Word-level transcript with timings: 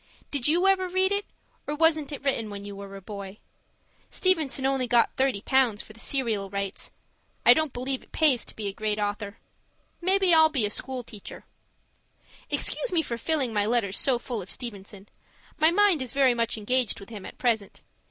Did 0.31 0.47
you 0.47 0.65
ever 0.65 0.87
read 0.89 1.11
it, 1.11 1.25
or 1.67 1.75
wasn't 1.75 2.11
it 2.11 2.23
written 2.23 2.49
when 2.49 2.65
you 2.65 2.75
were 2.75 2.95
a 2.95 3.01
boy? 3.03 3.37
Stevenson 4.09 4.65
only 4.65 4.87
got 4.87 5.15
thirty 5.15 5.41
pounds 5.41 5.79
for 5.83 5.93
the 5.93 5.99
serial 5.99 6.49
rights 6.49 6.89
I 7.45 7.53
don't 7.53 7.71
believe 7.71 8.01
it 8.01 8.11
pays 8.11 8.43
to 8.45 8.55
be 8.55 8.67
a 8.67 8.73
great 8.73 8.97
author. 8.97 9.37
Maybe 10.01 10.33
I'll 10.33 10.49
be 10.49 10.65
a 10.65 10.71
school 10.71 11.03
teacher. 11.03 11.45
Excuse 12.49 12.91
me 12.91 13.03
for 13.03 13.15
filling 13.19 13.53
my 13.53 13.67
letters 13.67 13.99
so 13.99 14.17
full 14.17 14.41
of 14.41 14.49
Stevenson; 14.49 15.07
my 15.59 15.69
mind 15.69 16.01
is 16.01 16.13
very 16.13 16.33
much 16.33 16.57
engaged 16.57 16.99
with 16.99 17.09
him 17.09 17.23
at 17.23 17.37
present. 17.37 17.83